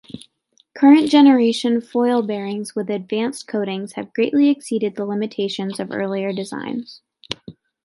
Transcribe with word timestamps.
Current-generation 0.75 1.79
foil 1.81 2.23
bearings 2.23 2.75
with 2.75 2.89
advanced 2.89 3.47
coatings 3.47 3.93
have 3.93 4.15
greatly 4.15 4.49
exceeded 4.49 4.95
the 4.95 5.05
limitations 5.05 5.79
of 5.79 5.91
earlier 5.91 6.33
designs. 6.33 7.03